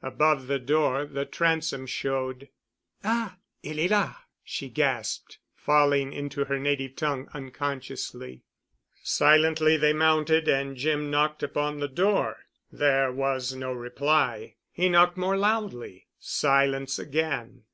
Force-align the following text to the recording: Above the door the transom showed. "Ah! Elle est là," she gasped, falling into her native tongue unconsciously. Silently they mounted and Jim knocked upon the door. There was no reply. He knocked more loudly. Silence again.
Above 0.00 0.46
the 0.46 0.58
door 0.58 1.04
the 1.04 1.26
transom 1.26 1.84
showed. 1.84 2.48
"Ah! 3.04 3.36
Elle 3.62 3.80
est 3.80 3.90
là," 3.90 4.16
she 4.42 4.70
gasped, 4.70 5.40
falling 5.54 6.10
into 6.10 6.46
her 6.46 6.58
native 6.58 6.96
tongue 6.96 7.28
unconsciously. 7.34 8.44
Silently 9.02 9.76
they 9.76 9.92
mounted 9.92 10.48
and 10.48 10.74
Jim 10.78 11.10
knocked 11.10 11.42
upon 11.42 11.80
the 11.80 11.86
door. 11.88 12.46
There 12.72 13.12
was 13.12 13.54
no 13.54 13.74
reply. 13.74 14.54
He 14.72 14.88
knocked 14.88 15.18
more 15.18 15.36
loudly. 15.36 16.06
Silence 16.18 16.98
again. 16.98 17.62